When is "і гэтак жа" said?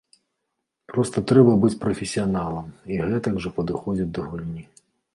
2.95-3.55